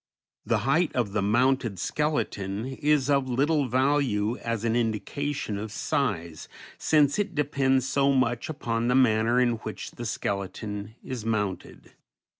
[0.47, 6.47] The height of the mounted skeleton is of little value as an indication of size,
[6.79, 11.91] since it depends so much upon the manner in which the skeleton is mounted.